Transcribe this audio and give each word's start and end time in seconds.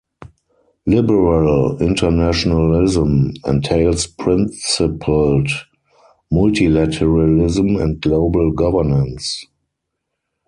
Liberal 0.87 1.77
internationalism 1.79 3.33
entails 3.45 4.07
principled 4.07 5.47
multilateralism 6.33 7.79
and 7.79 8.01
global 8.01 8.49
governance. 8.49 9.45